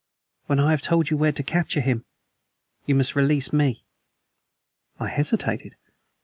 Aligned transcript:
"When 0.47 0.59
I 0.59 0.71
have 0.71 0.81
told 0.81 1.11
you 1.11 1.17
where 1.17 1.31
to 1.31 1.43
capture 1.43 1.79
him 1.79 2.05
you 2.87 2.95
must 2.95 3.15
release 3.15 3.53
me." 3.53 3.85
I 4.99 5.07
hesitated. 5.09 5.75